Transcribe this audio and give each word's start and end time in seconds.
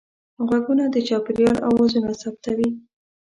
غوږونه 0.47 0.83
د 0.89 0.95
چاپېریال 1.07 1.57
اوازونه 1.69 2.11
ثبتوي 2.21 2.69